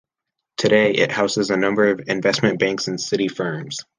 Today, 0.57 0.93
it 0.93 1.11
houses 1.11 1.51
a 1.51 1.57
number 1.57 1.91
of 1.91 2.01
investment 2.07 2.57
banks 2.57 2.87
and 2.87 2.99
City 2.99 3.27
firms. 3.27 3.85